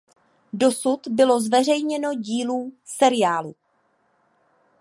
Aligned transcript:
Dosud 0.53 1.07
bylo 1.07 1.41
zveřejněno 1.41 2.13
dílů 2.13 2.73
seriálu. 2.85 3.55